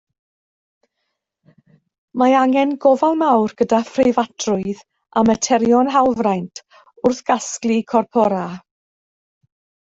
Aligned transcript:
Mae 2.21 2.33
angen 2.37 2.71
gofal 2.85 3.13
mawr 3.19 3.53
gyda 3.59 3.81
phreifatrwydd 3.91 4.81
a 5.21 5.25
materion 5.31 5.93
hawlfraint 5.99 6.65
wrth 7.03 7.23
gasglu 7.31 7.79
corpora. 7.95 8.43